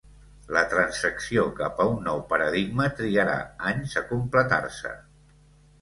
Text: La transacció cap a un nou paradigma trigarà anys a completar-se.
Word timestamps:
La 0.55 0.61
transacció 0.71 1.43
cap 1.59 1.83
a 1.85 1.87
un 1.91 2.01
nou 2.09 2.25
paradigma 2.33 2.89
trigarà 3.03 3.39
anys 3.75 3.97
a 4.03 4.07
completar-se. 4.15 4.99